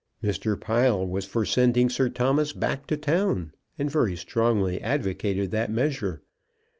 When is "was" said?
1.05-1.25